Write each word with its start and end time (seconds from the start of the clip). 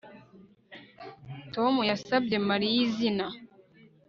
Tom 1.53 1.73
yasabye 1.91 2.37
Mariya 2.49 2.79
izina 2.87 3.25